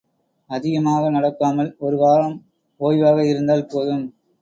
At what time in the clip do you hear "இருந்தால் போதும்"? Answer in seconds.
3.29-4.05